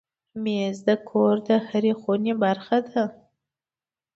[0.43, 3.03] مېز د کور د هرې خونې برخه ده.